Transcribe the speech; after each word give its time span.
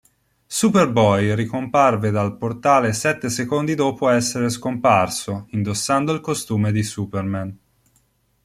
Superboy 0.59 1.35
ricomparve 1.35 2.09
dal 2.09 2.35
portale 2.35 2.91
sette 2.91 3.29
secondi 3.29 3.75
dopo 3.75 4.09
essere 4.09 4.49
scomparso, 4.49 5.45
indossando 5.51 6.11
il 6.11 6.21
costume 6.21 6.71
di 6.71 6.81
Superman. 6.81 7.59